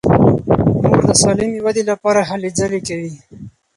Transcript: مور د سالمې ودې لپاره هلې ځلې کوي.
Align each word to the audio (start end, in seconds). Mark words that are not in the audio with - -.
مور 0.83 0.99
د 1.09 1.11
سالمې 1.21 1.59
ودې 1.65 1.83
لپاره 1.91 2.21
هلې 2.29 2.49
ځلې 2.57 2.79
کوي. 2.87 3.13